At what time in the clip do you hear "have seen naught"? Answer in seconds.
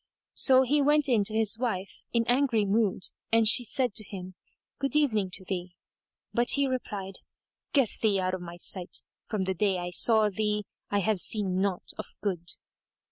11.01-11.91